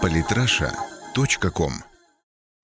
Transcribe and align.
Политраша.ком 0.00 1.72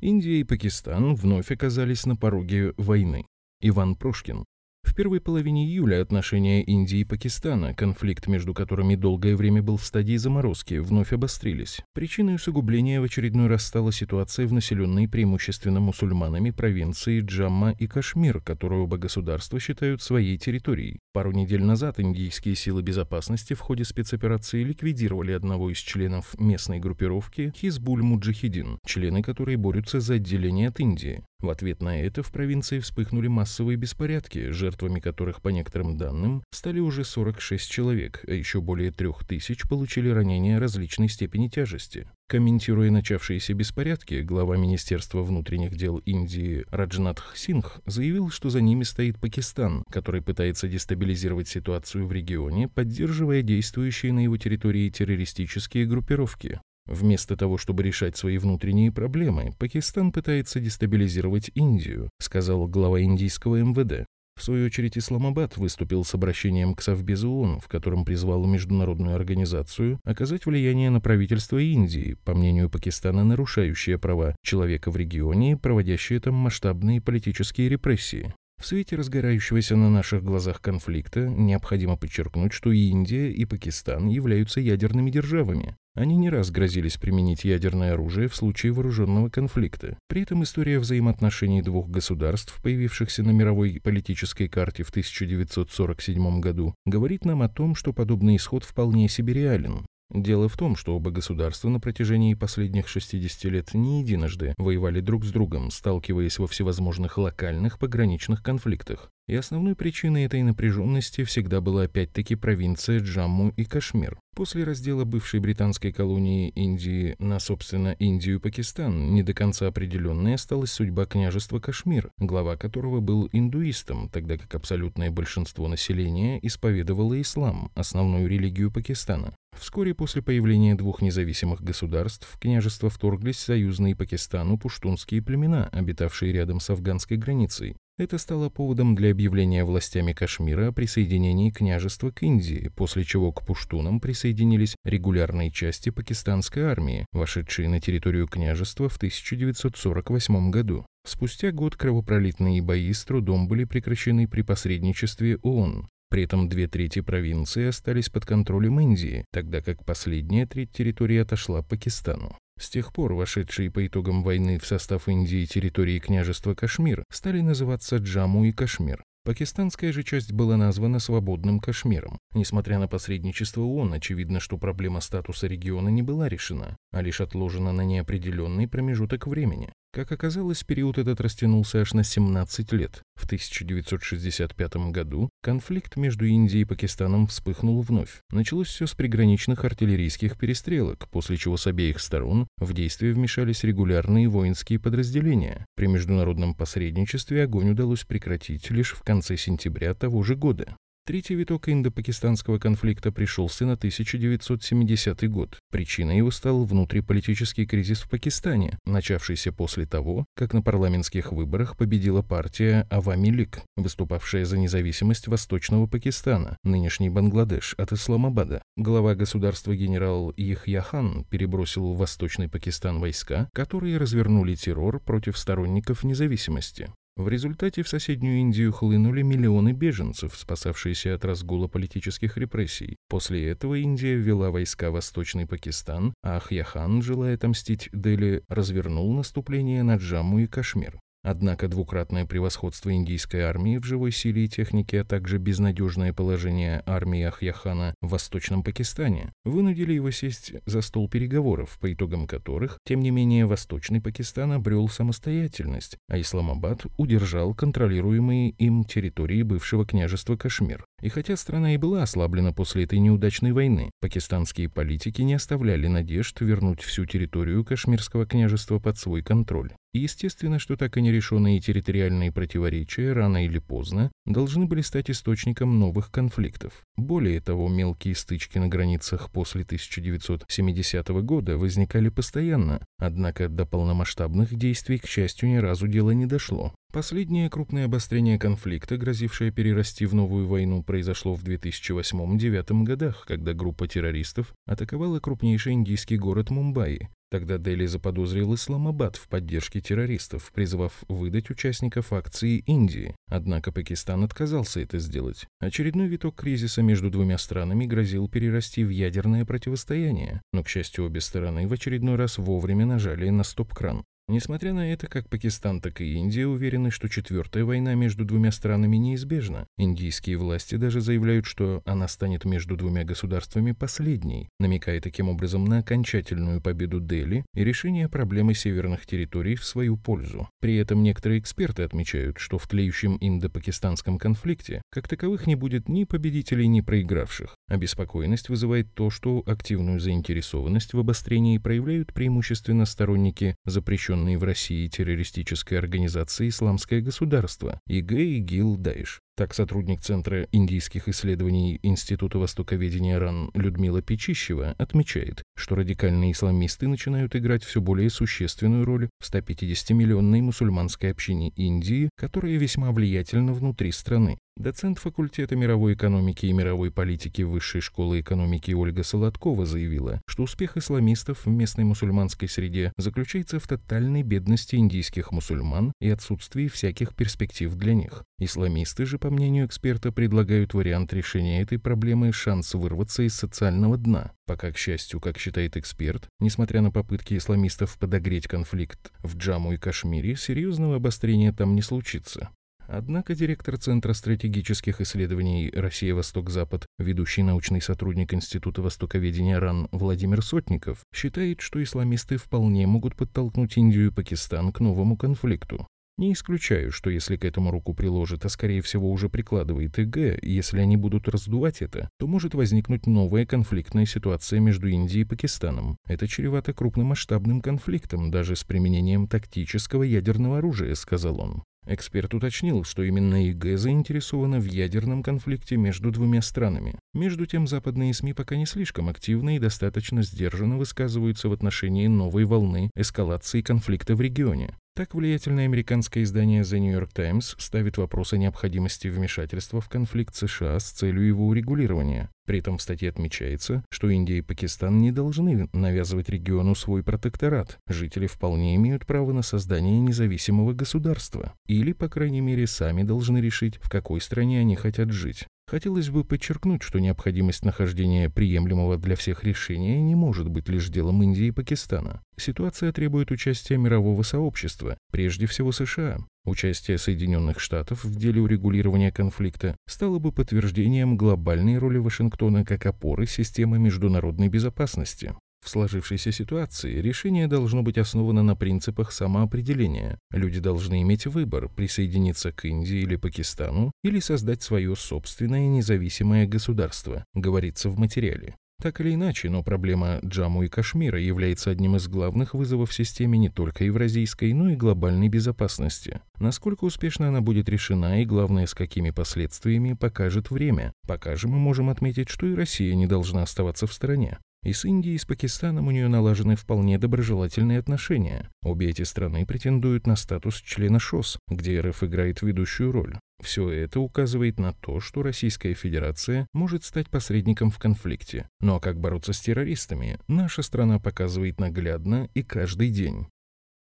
Индия 0.00 0.40
и 0.40 0.44
Пакистан 0.44 1.14
вновь 1.14 1.50
оказались 1.50 2.06
на 2.06 2.16
пороге 2.16 2.72
войны. 2.76 3.26
Иван 3.60 3.96
Прошкин. 3.96 4.44
В 4.88 4.94
первой 4.94 5.20
половине 5.20 5.66
июля 5.66 6.00
отношения 6.00 6.62
Индии 6.62 7.00
и 7.00 7.04
Пакистана, 7.04 7.74
конфликт 7.74 8.26
между 8.26 8.54
которыми 8.54 8.94
долгое 8.94 9.36
время 9.36 9.62
был 9.62 9.76
в 9.76 9.84
стадии 9.84 10.16
заморозки, 10.16 10.78
вновь 10.78 11.12
обострились. 11.12 11.82
Причиной 11.92 12.36
усугубления 12.36 12.98
в 12.98 13.04
очередной 13.04 13.48
раз 13.48 13.66
стала 13.66 13.92
ситуация 13.92 14.46
в 14.46 14.52
населенной 14.54 15.06
преимущественно 15.06 15.78
мусульманами 15.78 16.50
провинции 16.50 17.20
Джамма 17.20 17.72
и 17.72 17.86
Кашмир, 17.86 18.40
которую 18.40 18.84
оба 18.84 18.96
государства 18.96 19.60
считают 19.60 20.00
своей 20.00 20.38
территорией. 20.38 21.00
Пару 21.12 21.32
недель 21.32 21.62
назад 21.62 22.00
индийские 22.00 22.54
силы 22.56 22.80
безопасности 22.80 23.52
в 23.52 23.60
ходе 23.60 23.84
спецоперации 23.84 24.64
ликвидировали 24.64 25.32
одного 25.32 25.70
из 25.70 25.76
членов 25.76 26.34
местной 26.40 26.80
группировки 26.80 27.52
Хизбуль 27.54 28.02
Муджахидин, 28.02 28.78
члены 28.86 29.22
которой 29.22 29.56
борются 29.56 30.00
за 30.00 30.14
отделение 30.14 30.68
от 30.68 30.80
Индии. 30.80 31.22
В 31.40 31.50
ответ 31.50 31.80
на 31.80 32.02
это 32.02 32.24
в 32.24 32.32
провинции 32.32 32.80
вспыхнули 32.80 33.28
массовые 33.28 33.76
беспорядки, 33.76 34.50
жертвами 34.50 34.98
которых, 34.98 35.40
по 35.40 35.50
некоторым 35.50 35.96
данным, 35.96 36.42
стали 36.50 36.80
уже 36.80 37.04
46 37.04 37.70
человек, 37.70 38.24
а 38.26 38.32
еще 38.32 38.60
более 38.60 38.90
трех 38.90 39.24
тысяч 39.24 39.62
получили 39.68 40.08
ранения 40.08 40.58
различной 40.58 41.08
степени 41.08 41.46
тяжести. 41.46 42.08
Комментируя 42.28 42.90
начавшиеся 42.90 43.54
беспорядки, 43.54 44.20
глава 44.20 44.56
Министерства 44.56 45.22
внутренних 45.22 45.76
дел 45.76 45.98
Индии 45.98 46.66
Раджнатх 46.70 47.36
Сингх 47.36 47.80
заявил, 47.86 48.30
что 48.30 48.50
за 48.50 48.60
ними 48.60 48.82
стоит 48.82 49.18
Пакистан, 49.20 49.84
который 49.90 50.20
пытается 50.20 50.66
дестабилизировать 50.66 51.46
ситуацию 51.46 52.06
в 52.08 52.12
регионе, 52.12 52.66
поддерживая 52.68 53.42
действующие 53.42 54.12
на 54.12 54.24
его 54.24 54.36
территории 54.36 54.90
террористические 54.90 55.86
группировки. 55.86 56.60
Вместо 56.88 57.36
того, 57.36 57.58
чтобы 57.58 57.82
решать 57.82 58.16
свои 58.16 58.38
внутренние 58.38 58.90
проблемы, 58.90 59.52
Пакистан 59.58 60.10
пытается 60.10 60.58
дестабилизировать 60.58 61.50
Индию, 61.54 62.08
сказал 62.18 62.66
глава 62.66 63.02
индийского 63.02 63.56
МВД. 63.56 64.06
В 64.38 64.42
свою 64.42 64.66
очередь 64.66 64.96
Исламабад 64.96 65.56
выступил 65.58 66.04
с 66.04 66.14
обращением 66.14 66.74
к 66.74 66.80
Совбезу 66.80 67.30
ООН, 67.30 67.60
в 67.60 67.68
котором 67.68 68.04
призвал 68.04 68.46
международную 68.46 69.16
организацию 69.16 70.00
оказать 70.04 70.46
влияние 70.46 70.90
на 70.90 71.00
правительство 71.00 71.58
Индии, 71.58 72.16
по 72.24 72.34
мнению 72.34 72.70
Пакистана, 72.70 73.22
нарушающее 73.22 73.98
права 73.98 74.34
человека 74.42 74.90
в 74.90 74.96
регионе 74.96 75.56
проводящее 75.56 76.20
там 76.20 76.34
масштабные 76.34 77.02
политические 77.02 77.68
репрессии. 77.68 78.32
В 78.58 78.66
свете 78.66 78.96
разгорающегося 78.96 79.76
на 79.76 79.88
наших 79.88 80.24
глазах 80.24 80.60
конфликта 80.60 81.28
необходимо 81.28 81.96
подчеркнуть, 81.96 82.52
что 82.52 82.72
и 82.72 82.88
Индия, 82.88 83.30
и 83.30 83.44
Пакистан 83.44 84.08
являются 84.08 84.60
ядерными 84.60 85.10
державами. 85.12 85.76
Они 85.94 86.16
не 86.16 86.28
раз 86.28 86.50
грозились 86.50 86.96
применить 86.96 87.44
ядерное 87.44 87.94
оружие 87.94 88.28
в 88.28 88.34
случае 88.34 88.72
вооруженного 88.72 89.30
конфликта. 89.30 89.96
При 90.08 90.22
этом 90.22 90.42
история 90.42 90.80
взаимоотношений 90.80 91.62
двух 91.62 91.88
государств, 91.88 92.60
появившихся 92.62 93.22
на 93.22 93.30
мировой 93.30 93.80
политической 93.82 94.48
карте 94.48 94.82
в 94.82 94.90
1947 94.90 96.40
году, 96.40 96.74
говорит 96.84 97.24
нам 97.24 97.42
о 97.42 97.48
том, 97.48 97.76
что 97.76 97.92
подобный 97.92 98.36
исход 98.36 98.64
вполне 98.64 99.08
себе 99.08 99.34
реален. 99.34 99.86
Дело 100.10 100.48
в 100.48 100.56
том, 100.56 100.74
что 100.74 100.96
оба 100.96 101.10
государства 101.10 101.68
на 101.68 101.80
протяжении 101.80 102.32
последних 102.32 102.88
60 102.88 103.44
лет 103.44 103.74
не 103.74 104.00
единожды 104.00 104.54
воевали 104.56 105.00
друг 105.00 105.24
с 105.24 105.30
другом, 105.30 105.70
сталкиваясь 105.70 106.38
во 106.38 106.46
всевозможных 106.46 107.18
локальных 107.18 107.78
пограничных 107.78 108.42
конфликтах. 108.42 109.10
И 109.28 109.36
основной 109.36 109.74
причиной 109.74 110.24
этой 110.24 110.42
напряженности 110.42 111.22
всегда 111.22 111.60
была 111.60 111.82
опять-таки 111.82 112.34
провинция 112.34 113.00
Джамму 113.00 113.50
и 113.56 113.64
Кашмир. 113.66 114.18
После 114.34 114.64
раздела 114.64 115.04
бывшей 115.04 115.40
британской 115.40 115.92
колонии 115.92 116.48
Индии 116.48 117.14
на, 117.18 117.38
собственно, 117.38 117.92
Индию 117.98 118.36
и 118.36 118.38
Пакистан, 118.38 119.12
не 119.12 119.22
до 119.22 119.34
конца 119.34 119.66
определенной 119.66 120.34
осталась 120.34 120.72
судьба 120.72 121.04
княжества 121.04 121.58
Кашмир, 121.58 122.10
глава 122.16 122.56
которого 122.56 123.00
был 123.00 123.28
индуистом, 123.32 124.08
тогда 124.08 124.38
как 124.38 124.54
абсолютное 124.54 125.10
большинство 125.10 125.68
населения 125.68 126.38
исповедовало 126.40 127.20
ислам, 127.20 127.70
основную 127.74 128.28
религию 128.28 128.72
Пакистана. 128.72 129.34
Вскоре 129.58 129.92
после 129.92 130.22
появления 130.22 130.74
двух 130.74 131.02
независимых 131.02 131.60
государств 131.60 132.26
в 132.32 132.38
княжество 132.38 132.88
вторглись 132.88 133.40
союзные 133.40 133.94
Пакистану 133.94 134.56
пуштунские 134.56 135.20
племена, 135.20 135.68
обитавшие 135.70 136.32
рядом 136.32 136.60
с 136.60 136.70
афганской 136.70 137.18
границей. 137.18 137.76
Это 137.98 138.16
стало 138.16 138.48
поводом 138.48 138.94
для 138.94 139.10
объявления 139.10 139.64
властями 139.64 140.12
Кашмира 140.12 140.68
о 140.68 140.72
присоединении 140.72 141.50
княжества 141.50 142.12
к 142.12 142.22
Индии, 142.22 142.70
после 142.76 143.02
чего 143.02 143.32
к 143.32 143.44
пуштунам 143.44 143.98
присоединились 143.98 144.76
регулярные 144.84 145.50
части 145.50 145.90
пакистанской 145.90 146.62
армии, 146.62 147.06
вошедшие 147.12 147.68
на 147.68 147.80
территорию 147.80 148.28
княжества 148.28 148.88
в 148.88 148.96
1948 148.98 150.50
году. 150.52 150.86
Спустя 151.04 151.50
год 151.50 151.74
кровопролитные 151.74 152.62
бои 152.62 152.92
с 152.92 153.04
трудом 153.04 153.48
были 153.48 153.64
прекращены 153.64 154.28
при 154.28 154.42
посредничестве 154.42 155.38
ООН. 155.38 155.88
При 156.08 156.22
этом 156.22 156.48
две 156.48 156.68
трети 156.68 157.00
провинции 157.00 157.66
остались 157.66 158.10
под 158.10 158.24
контролем 158.24 158.78
Индии, 158.78 159.24
тогда 159.32 159.60
как 159.60 159.84
последняя 159.84 160.46
треть 160.46 160.70
территории 160.70 161.18
отошла 161.18 161.62
Пакистану. 161.62 162.36
С 162.58 162.70
тех 162.70 162.92
пор 162.92 163.14
вошедшие 163.14 163.70
по 163.70 163.86
итогам 163.86 164.24
войны 164.24 164.58
в 164.58 164.66
состав 164.66 165.08
Индии 165.08 165.44
территории 165.46 166.00
княжества 166.00 166.54
Кашмир 166.54 167.04
стали 167.08 167.40
называться 167.40 167.98
Джаму 167.98 168.44
и 168.44 168.52
Кашмир. 168.52 169.04
Пакистанская 169.24 169.92
же 169.92 170.02
часть 170.02 170.32
была 170.32 170.56
названа 170.56 170.98
свободным 170.98 171.60
Кашмиром. 171.60 172.18
Несмотря 172.34 172.78
на 172.78 172.88
посредничество 172.88 173.60
ООН, 173.60 173.92
очевидно, 173.94 174.40
что 174.40 174.58
проблема 174.58 175.00
статуса 175.00 175.46
региона 175.46 175.88
не 175.88 176.02
была 176.02 176.28
решена, 176.28 176.76
а 176.92 177.02
лишь 177.02 177.20
отложена 177.20 177.72
на 177.72 177.82
неопределенный 177.82 178.66
промежуток 178.66 179.26
времени. 179.26 179.72
Как 179.90 180.12
оказалось, 180.12 180.64
период 180.64 180.98
этот 180.98 181.20
растянулся 181.20 181.80
аж 181.80 181.94
на 181.94 182.04
17 182.04 182.72
лет. 182.72 183.02
В 183.16 183.24
1965 183.24 184.76
году 184.92 185.30
конфликт 185.42 185.96
между 185.96 186.26
Индией 186.26 186.62
и 186.62 186.64
Пакистаном 186.66 187.26
вспыхнул 187.26 187.80
вновь. 187.80 188.20
Началось 188.30 188.68
все 188.68 188.86
с 188.86 188.94
приграничных 188.94 189.64
артиллерийских 189.64 190.36
перестрелок, 190.36 191.08
после 191.08 191.38
чего 191.38 191.56
с 191.56 191.66
обеих 191.66 192.00
сторон 192.00 192.46
в 192.58 192.74
действие 192.74 193.14
вмешались 193.14 193.64
регулярные 193.64 194.28
воинские 194.28 194.78
подразделения. 194.78 195.64
При 195.74 195.86
международном 195.86 196.54
посредничестве 196.54 197.44
огонь 197.44 197.70
удалось 197.70 198.04
прекратить 198.04 198.70
лишь 198.70 198.92
в 198.92 199.02
конце 199.02 199.38
сентября 199.38 199.94
того 199.94 200.22
же 200.22 200.36
года. 200.36 200.76
Третий 201.08 201.36
виток 201.36 201.70
индо-пакистанского 201.70 202.58
конфликта 202.58 203.10
пришелся 203.10 203.64
на 203.64 203.72
1970 203.72 205.30
год. 205.30 205.58
Причиной 205.70 206.18
его 206.18 206.30
стал 206.30 206.66
внутриполитический 206.66 207.64
кризис 207.64 208.02
в 208.02 208.10
Пакистане, 208.10 208.76
начавшийся 208.84 209.50
после 209.50 209.86
того, 209.86 210.26
как 210.36 210.52
на 210.52 210.60
парламентских 210.60 211.32
выборах 211.32 211.78
победила 211.78 212.20
партия 212.20 212.86
Авами 212.90 213.28
Лик, 213.28 213.62
выступавшая 213.78 214.44
за 214.44 214.58
независимость 214.58 215.28
Восточного 215.28 215.86
Пакистана, 215.86 216.58
нынешний 216.62 217.08
Бангладеш, 217.08 217.74
от 217.78 217.90
Исламабада. 217.92 218.60
Глава 218.76 219.14
государства 219.14 219.74
генерал 219.74 220.34
Ихьяхан 220.36 221.24
перебросил 221.30 221.94
в 221.94 221.96
Восточный 221.96 222.50
Пакистан 222.50 223.00
войска, 223.00 223.48
которые 223.54 223.96
развернули 223.96 224.56
террор 224.56 225.00
против 225.00 225.38
сторонников 225.38 226.04
независимости. 226.04 226.90
В 227.18 227.28
результате 227.28 227.82
в 227.82 227.88
соседнюю 227.88 228.38
Индию 228.38 228.72
хлынули 228.72 229.22
миллионы 229.22 229.72
беженцев, 229.72 230.36
спасавшиеся 230.36 231.16
от 231.16 231.24
разгула 231.24 231.66
политических 231.66 232.36
репрессий. 232.36 232.96
После 233.08 233.48
этого 233.48 233.74
Индия 233.74 234.14
ввела 234.14 234.52
войска 234.52 234.90
в 234.90 234.92
Восточный 234.92 235.44
Пакистан, 235.44 236.14
а 236.22 236.36
Ахьяхан, 236.36 237.02
желая 237.02 237.34
отомстить 237.34 237.88
Дели, 237.92 238.44
развернул 238.46 239.12
наступление 239.12 239.82
на 239.82 239.96
Джамму 239.96 240.38
и 240.38 240.46
Кашмир. 240.46 241.00
Однако 241.22 241.68
двукратное 241.68 242.26
превосходство 242.26 242.92
индийской 242.92 243.40
армии 243.40 243.78
в 243.78 243.84
живой 243.84 244.12
силе 244.12 244.44
и 244.44 244.48
технике, 244.48 245.00
а 245.00 245.04
также 245.04 245.38
безнадежное 245.38 246.12
положение 246.12 246.82
армии 246.86 247.22
Ахьяхана 247.22 247.94
в 248.00 248.10
Восточном 248.10 248.62
Пакистане 248.62 249.32
вынудили 249.44 249.92
его 249.92 250.10
сесть 250.10 250.52
за 250.64 250.80
стол 250.80 251.08
переговоров, 251.08 251.78
по 251.80 251.92
итогам 251.92 252.26
которых, 252.26 252.78
тем 252.84 253.00
не 253.00 253.10
менее, 253.10 253.46
Восточный 253.46 254.00
Пакистан 254.00 254.52
обрел 254.52 254.88
самостоятельность, 254.88 255.96
а 256.08 256.20
Исламабад 256.20 256.86
удержал 256.96 257.54
контролируемые 257.54 258.50
им 258.50 258.84
территории 258.84 259.42
бывшего 259.42 259.84
княжества 259.84 260.36
Кашмир. 260.36 260.84
И 261.02 261.08
хотя 261.08 261.36
страна 261.36 261.74
и 261.74 261.76
была 261.76 262.02
ослаблена 262.02 262.52
после 262.52 262.84
этой 262.84 262.98
неудачной 262.98 263.52
войны, 263.52 263.90
пакистанские 264.00 264.68
политики 264.68 265.22
не 265.22 265.34
оставляли 265.34 265.86
надежд 265.86 266.40
вернуть 266.40 266.80
всю 266.80 267.06
территорию 267.06 267.64
Кашмирского 267.64 268.26
княжества 268.26 268.78
под 268.78 268.98
свой 268.98 269.22
контроль. 269.22 269.72
Естественно, 269.98 270.58
что 270.58 270.76
так 270.76 270.96
и 270.96 271.02
нерешенные 271.02 271.60
территориальные 271.60 272.30
противоречия 272.30 273.12
рано 273.12 273.44
или 273.44 273.58
поздно 273.58 274.12
должны 274.26 274.66
были 274.66 274.80
стать 274.80 275.10
источником 275.10 275.78
новых 275.80 276.10
конфликтов. 276.12 276.84
Более 276.96 277.40
того, 277.40 277.68
мелкие 277.68 278.14
стычки 278.14 278.58
на 278.58 278.68
границах 278.68 279.30
после 279.32 279.62
1970 279.62 281.08
года 281.08 281.58
возникали 281.58 282.10
постоянно, 282.10 282.80
однако 282.98 283.48
до 283.48 283.66
полномасштабных 283.66 284.54
действий, 284.54 284.98
к 284.98 285.06
счастью, 285.06 285.48
ни 285.48 285.56
разу 285.56 285.88
дело 285.88 286.12
не 286.12 286.26
дошло. 286.26 286.72
Последнее 286.90 287.50
крупное 287.50 287.84
обострение 287.84 288.38
конфликта, 288.38 288.96
грозившее 288.96 289.50
перерасти 289.50 290.06
в 290.06 290.14
новую 290.14 290.46
войну, 290.46 290.82
произошло 290.82 291.34
в 291.34 291.44
2008-2009 291.44 292.82
годах, 292.84 293.26
когда 293.26 293.52
группа 293.52 293.86
террористов 293.86 294.54
атаковала 294.66 295.20
крупнейший 295.20 295.74
индийский 295.74 296.16
город 296.16 296.48
Мумбаи. 296.48 297.10
Тогда 297.30 297.58
Дели 297.58 297.84
заподозрил 297.84 298.54
Исламабад 298.54 299.16
в 299.16 299.28
поддержке 299.28 299.82
террористов, 299.82 300.50
призвав 300.54 301.04
выдать 301.08 301.50
участников 301.50 302.14
акции 302.14 302.64
Индии. 302.66 303.14
Однако 303.30 303.70
Пакистан 303.70 304.24
отказался 304.24 304.80
это 304.80 304.98
сделать. 304.98 305.46
Очередной 305.60 306.08
виток 306.08 306.36
кризиса 306.36 306.80
между 306.80 307.10
двумя 307.10 307.36
странами 307.36 307.84
грозил 307.84 308.30
перерасти 308.30 308.82
в 308.82 308.88
ядерное 308.88 309.44
противостояние, 309.44 310.40
но, 310.54 310.64
к 310.64 310.68
счастью, 310.70 311.04
обе 311.04 311.20
стороны 311.20 311.68
в 311.68 311.72
очередной 311.74 312.16
раз 312.16 312.38
вовремя 312.38 312.86
нажали 312.86 313.28
на 313.28 313.44
стоп-кран. 313.44 314.04
Несмотря 314.30 314.74
на 314.74 314.92
это, 314.92 315.06
как 315.06 315.30
Пакистан, 315.30 315.80
так 315.80 316.02
и 316.02 316.12
Индия 316.12 316.46
уверены, 316.46 316.90
что 316.90 317.08
четвертая 317.08 317.64
война 317.64 317.94
между 317.94 318.26
двумя 318.26 318.52
странами 318.52 318.98
неизбежна. 318.98 319.66
Индийские 319.78 320.36
власти 320.36 320.74
даже 320.74 321.00
заявляют, 321.00 321.46
что 321.46 321.80
она 321.86 322.08
станет 322.08 322.44
между 322.44 322.76
двумя 322.76 323.04
государствами 323.04 323.72
последней, 323.72 324.50
намекая 324.60 325.00
таким 325.00 325.30
образом 325.30 325.64
на 325.64 325.78
окончательную 325.78 326.60
победу 326.60 327.00
Дели 327.00 327.46
и 327.54 327.64
решение 327.64 328.10
проблемы 328.10 328.52
северных 328.52 329.06
территорий 329.06 329.54
в 329.54 329.64
свою 329.64 329.96
пользу. 329.96 330.46
При 330.60 330.76
этом 330.76 331.02
некоторые 331.02 331.40
эксперты 331.40 331.82
отмечают, 331.82 332.36
что 332.36 332.58
в 332.58 332.68
тлеющем 332.68 333.16
индо-пакистанском 333.22 334.18
конфликте 334.18 334.82
как 334.90 335.08
таковых 335.08 335.46
не 335.46 335.54
будет 335.54 335.88
ни 335.88 336.04
победителей, 336.04 336.66
ни 336.66 336.82
проигравших. 336.82 337.56
Обеспокоенность 337.66 338.50
вызывает 338.50 338.92
то, 338.92 339.08
что 339.08 339.42
активную 339.46 340.00
заинтересованность 340.00 340.92
в 340.92 340.98
обострении 340.98 341.56
проявляют 341.56 342.12
преимущественно 342.12 342.84
сторонники 342.84 343.56
запрещенных 343.64 344.17
запрещенной 344.18 344.36
в 344.36 344.44
России 344.44 344.88
террористической 344.88 345.78
организации 345.78 346.48
«Исламское 346.48 347.00
государство» 347.00 347.80
ИГ 347.86 348.12
ИГИЛ 348.12 348.76
Даиш. 348.76 349.22
Так, 349.38 349.54
сотрудник 349.54 350.00
Центра 350.00 350.48
индийских 350.50 351.06
исследований 351.08 351.78
Института 351.84 352.40
востоковедения 352.40 353.20
РАН 353.20 353.52
Людмила 353.54 354.02
Печищева 354.02 354.74
отмечает, 354.78 355.44
что 355.56 355.76
радикальные 355.76 356.32
исламисты 356.32 356.88
начинают 356.88 357.36
играть 357.36 357.62
все 357.62 357.80
более 357.80 358.10
существенную 358.10 358.84
роль 358.84 359.08
в 359.20 359.32
150-миллионной 359.32 360.40
мусульманской 360.40 361.12
общине 361.12 361.50
Индии, 361.50 362.10
которая 362.16 362.56
весьма 362.56 362.90
влиятельна 362.90 363.52
внутри 363.52 363.92
страны. 363.92 364.38
Доцент 364.58 364.98
факультета 364.98 365.54
мировой 365.54 365.94
экономики 365.94 366.46
и 366.46 366.52
мировой 366.52 366.90
политики 366.90 367.42
Высшей 367.42 367.80
школы 367.80 368.18
экономики 368.18 368.72
Ольга 368.72 369.04
Солодкова 369.04 369.64
заявила, 369.64 370.20
что 370.26 370.42
успех 370.42 370.76
исламистов 370.76 371.46
в 371.46 371.48
местной 371.48 371.84
мусульманской 371.84 372.48
среде 372.48 372.92
заключается 372.96 373.60
в 373.60 373.68
тотальной 373.68 374.24
бедности 374.24 374.74
индийских 374.74 375.30
мусульман 375.30 375.92
и 376.00 376.10
отсутствии 376.10 376.66
всяких 376.66 377.14
перспектив 377.14 377.72
для 377.76 377.94
них. 377.94 378.24
Исламисты 378.40 379.06
же, 379.06 379.18
по 379.18 379.27
мнению 379.30 379.66
эксперта, 379.66 380.12
предлагают 380.12 380.74
вариант 380.74 381.12
решения 381.12 381.62
этой 381.62 381.78
проблемы 381.78 382.32
шанс 382.32 382.74
вырваться 382.74 383.22
из 383.22 383.34
социального 383.34 383.96
дна. 383.96 384.32
Пока, 384.46 384.72
к 384.72 384.78
счастью, 384.78 385.20
как 385.20 385.38
считает 385.38 385.76
эксперт, 385.76 386.28
несмотря 386.40 386.80
на 386.80 386.90
попытки 386.90 387.36
исламистов 387.36 387.98
подогреть 387.98 388.46
конфликт 388.46 389.12
в 389.22 389.36
Джаму 389.36 389.72
и 389.72 389.76
Кашмире, 389.76 390.36
серьезного 390.36 390.96
обострения 390.96 391.52
там 391.52 391.74
не 391.74 391.82
случится. 391.82 392.50
Однако 392.90 393.34
директор 393.34 393.76
Центра 393.76 394.14
стратегических 394.14 395.02
исследований 395.02 395.70
«Россия-Восток-Запад», 395.74 396.86
ведущий 396.98 397.42
научный 397.42 397.82
сотрудник 397.82 398.32
Института 398.32 398.80
востоковедения 398.80 399.60
РАН 399.60 399.88
Владимир 399.92 400.42
Сотников, 400.42 401.00
считает, 401.14 401.60
что 401.60 401.82
исламисты 401.82 402.38
вполне 402.38 402.86
могут 402.86 403.14
подтолкнуть 403.14 403.76
Индию 403.76 404.06
и 404.06 404.10
Пакистан 404.10 404.72
к 404.72 404.80
новому 404.80 405.18
конфликту. 405.18 405.86
Не 406.18 406.32
исключаю, 406.32 406.90
что 406.90 407.10
если 407.10 407.36
к 407.36 407.44
этому 407.44 407.70
руку 407.70 407.94
приложит, 407.94 408.44
а 408.44 408.48
скорее 408.48 408.82
всего 408.82 409.08
уже 409.08 409.28
прикладывает 409.28 409.96
ИГ, 410.00 410.42
если 410.42 410.80
они 410.80 410.96
будут 410.96 411.28
раздувать 411.28 411.80
это, 411.80 412.10
то 412.18 412.26
может 412.26 412.54
возникнуть 412.54 413.06
новая 413.06 413.46
конфликтная 413.46 414.04
ситуация 414.04 414.58
между 414.58 414.88
Индией 414.88 415.22
и 415.22 415.24
Пакистаном. 415.24 415.96
Это 416.08 416.26
чревато 416.26 416.72
крупномасштабным 416.72 417.60
конфликтом, 417.60 418.32
даже 418.32 418.56
с 418.56 418.64
применением 418.64 419.28
тактического 419.28 420.02
ядерного 420.02 420.58
оружия, 420.58 420.96
сказал 420.96 421.40
он. 421.40 421.62
Эксперт 421.86 422.34
уточнил, 422.34 422.82
что 422.82 423.04
именно 423.04 423.48
ИГ 423.50 423.78
заинтересована 423.78 424.58
в 424.58 424.64
ядерном 424.64 425.22
конфликте 425.22 425.76
между 425.76 426.10
двумя 426.10 426.42
странами. 426.42 426.98
Между 427.14 427.46
тем, 427.46 427.68
западные 427.68 428.12
СМИ 428.12 428.34
пока 428.34 428.56
не 428.56 428.66
слишком 428.66 429.08
активно 429.08 429.54
и 429.54 429.60
достаточно 429.60 430.22
сдержанно 430.24 430.76
высказываются 430.78 431.48
в 431.48 431.52
отношении 431.52 432.08
новой 432.08 432.44
волны 432.44 432.90
эскалации 432.96 433.62
конфликта 433.62 434.16
в 434.16 434.20
регионе. 434.20 434.74
Так 434.98 435.14
влиятельное 435.14 435.66
американское 435.66 436.24
издание 436.24 436.62
The 436.62 436.80
New 436.80 436.92
York 436.92 437.12
Times 437.12 437.54
ставит 437.58 437.98
вопрос 437.98 438.32
о 438.32 438.36
необходимости 438.36 439.06
вмешательства 439.06 439.80
в 439.80 439.88
конфликт 439.88 440.34
США 440.34 440.76
с 440.80 440.90
целью 440.90 441.24
его 441.24 441.46
урегулирования. 441.46 442.30
При 442.46 442.58
этом 442.58 442.78
в 442.78 442.82
статье 442.82 443.08
отмечается, 443.08 443.84
что 443.90 444.10
Индия 444.10 444.38
и 444.38 444.42
Пакистан 444.42 444.98
не 444.98 445.12
должны 445.12 445.68
навязывать 445.72 446.28
региону 446.28 446.74
свой 446.74 447.04
протекторат. 447.04 447.78
Жители 447.86 448.26
вполне 448.26 448.74
имеют 448.74 449.06
право 449.06 449.30
на 449.32 449.42
создание 449.42 450.00
независимого 450.00 450.72
государства. 450.72 451.54
Или, 451.68 451.92
по 451.92 452.08
крайней 452.08 452.40
мере, 452.40 452.66
сами 452.66 453.04
должны 453.04 453.38
решить, 453.38 453.76
в 453.76 453.88
какой 453.88 454.20
стране 454.20 454.58
они 454.58 454.74
хотят 454.74 455.12
жить. 455.12 455.46
Хотелось 455.68 456.08
бы 456.08 456.24
подчеркнуть, 456.24 456.82
что 456.82 456.98
необходимость 456.98 457.62
нахождения 457.62 458.30
приемлемого 458.30 458.96
для 458.96 459.16
всех 459.16 459.44
решения 459.44 460.00
не 460.00 460.14
может 460.14 460.48
быть 460.48 460.66
лишь 460.70 460.88
делом 460.88 461.22
Индии 461.22 461.48
и 461.48 461.50
Пакистана. 461.50 462.22
Ситуация 462.38 462.90
требует 462.90 463.30
участия 463.30 463.76
мирового 463.76 464.22
сообщества, 464.22 464.96
прежде 465.12 465.46
всего 465.46 465.70
США. 465.70 466.20
Участие 466.46 466.96
Соединенных 466.96 467.60
Штатов 467.60 468.02
в 468.04 468.18
деле 468.18 468.40
урегулирования 468.40 469.12
конфликта 469.12 469.76
стало 469.86 470.18
бы 470.18 470.32
подтверждением 470.32 471.18
глобальной 471.18 471.76
роли 471.76 471.98
Вашингтона 471.98 472.64
как 472.64 472.86
опоры 472.86 473.26
системы 473.26 473.78
международной 473.78 474.48
безопасности. 474.48 475.34
В 475.64 475.68
сложившейся 475.68 476.32
ситуации 476.32 477.00
решение 477.00 477.46
должно 477.46 477.82
быть 477.82 477.98
основано 477.98 478.42
на 478.42 478.56
принципах 478.56 479.12
самоопределения. 479.12 480.18
Люди 480.30 480.60
должны 480.60 481.02
иметь 481.02 481.26
выбор– 481.26 481.68
присоединиться 481.76 482.52
к 482.52 482.64
Индии 482.64 482.98
или 482.98 483.16
Пакистану 483.16 483.92
или 484.02 484.20
создать 484.20 484.62
свое 484.62 484.94
собственное 484.96 485.66
независимое 485.68 486.46
государство, 486.46 487.24
говорится 487.34 487.90
в 487.90 487.98
материале. 487.98 488.54
Так 488.80 489.00
или 489.00 489.14
иначе, 489.14 489.50
но 489.50 489.64
проблема 489.64 490.20
Джаму 490.24 490.62
и 490.62 490.68
Кашмира 490.68 491.20
является 491.20 491.70
одним 491.70 491.96
из 491.96 492.06
главных 492.06 492.54
вызовов 492.54 492.94
системе 492.94 493.36
не 493.36 493.48
только 493.48 493.82
евразийской, 493.82 494.52
но 494.52 494.70
и 494.70 494.76
глобальной 494.76 495.28
безопасности. 495.28 496.20
Насколько 496.38 496.84
успешно 496.84 497.26
она 497.26 497.40
будет 497.40 497.68
решена 497.68 498.22
и, 498.22 498.24
главное, 498.24 498.66
с 498.66 498.74
какими 498.74 499.10
последствиями, 499.10 499.94
покажет 499.94 500.52
время. 500.52 500.92
Пока 501.08 501.34
же 501.34 501.48
мы 501.48 501.58
можем 501.58 501.90
отметить, 501.90 502.28
что 502.28 502.46
и 502.46 502.54
Россия 502.54 502.94
не 502.94 503.08
должна 503.08 503.42
оставаться 503.42 503.88
в 503.88 503.92
стороне. 503.92 504.38
И 504.64 504.72
с 504.72 504.84
Индией, 504.84 505.14
и 505.14 505.18
с 505.18 505.24
Пакистаном 505.24 505.86
у 505.86 505.90
нее 505.90 506.08
налажены 506.08 506.56
вполне 506.56 506.98
доброжелательные 506.98 507.78
отношения. 507.78 508.50
Обе 508.62 508.90
эти 508.90 509.02
страны 509.02 509.46
претендуют 509.46 510.06
на 510.06 510.16
статус 510.16 510.60
члена 510.60 510.98
ШОС, 510.98 511.38
где 511.48 511.80
РФ 511.80 512.02
играет 512.02 512.42
ведущую 512.42 512.92
роль. 512.92 513.18
Все 513.42 513.70
это 513.70 514.00
указывает 514.00 514.58
на 514.58 514.72
то, 514.72 514.98
что 514.98 515.22
Российская 515.22 515.74
Федерация 515.74 516.48
может 516.52 516.84
стать 516.84 517.08
посредником 517.08 517.70
в 517.70 517.78
конфликте. 517.78 518.48
Но 518.60 518.72
ну 518.72 518.76
а 518.76 518.80
как 518.80 518.98
бороться 518.98 519.32
с 519.32 519.40
террористами, 519.40 520.18
наша 520.26 520.62
страна 520.62 520.98
показывает 520.98 521.60
наглядно 521.60 522.28
и 522.34 522.42
каждый 522.42 522.90
день. 522.90 523.28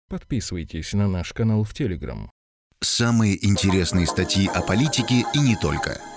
Подписывайтесь 0.10 0.94
на 0.94 1.08
наш 1.08 1.34
канал 1.34 1.64
в 1.64 1.74
Телеграм. 1.74 2.32
Самые 2.80 3.44
интересные 3.44 4.06
статьи 4.06 4.48
о 4.48 4.62
политике 4.62 5.26
и 5.34 5.40
не 5.40 5.56
только– 5.56 6.00